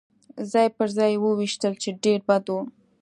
ځای 0.51 0.67
پر 0.77 0.87
ځای 0.97 1.11
يې 1.15 1.21
وویشتل، 1.23 1.73
چې 1.81 1.89
ډېر 2.03 2.19
بد 2.29 2.45
و. 2.53 2.57